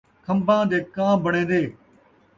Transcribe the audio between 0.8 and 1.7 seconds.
کاں بݨین٘دے